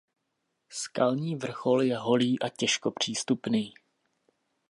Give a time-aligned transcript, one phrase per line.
[0.69, 3.73] Skalní vrchol je holý a těžko přístupný.